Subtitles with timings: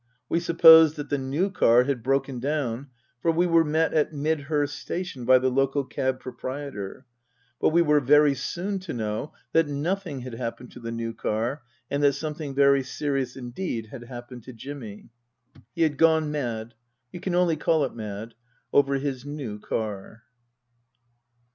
[0.27, 2.89] We supposed that the new car had broken down,
[3.21, 7.05] for we were met at Midhurst station by the local cab proprietor.
[7.59, 11.61] But we were very soon to know that nothing had happened to the new car,
[11.91, 15.11] and that something very serious indeed had happened to Jimmy.
[15.75, 16.73] He had gone mad
[17.11, 18.33] you can only call it mad
[18.73, 20.23] over his new car.